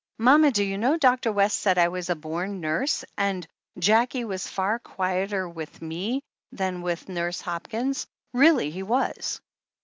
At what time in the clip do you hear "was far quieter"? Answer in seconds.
4.25-5.47